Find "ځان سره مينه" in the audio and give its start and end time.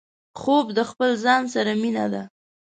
1.25-2.05